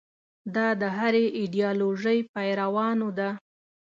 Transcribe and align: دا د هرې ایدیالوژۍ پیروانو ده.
دا 0.55 0.67
د 0.81 0.83
هرې 0.97 1.25
ایدیالوژۍ 1.39 2.19
پیروانو 2.33 3.09
ده. 3.17 3.29